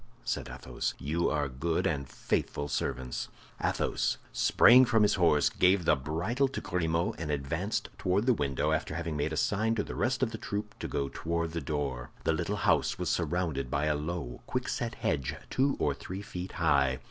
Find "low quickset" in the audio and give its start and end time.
13.95-14.95